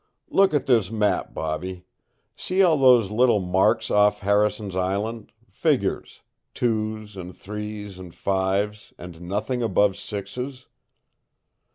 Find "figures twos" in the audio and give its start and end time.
5.47-7.15